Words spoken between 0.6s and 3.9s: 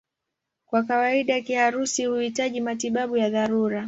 Kwa kawaida kiharusi huhitaji matibabu ya dharura.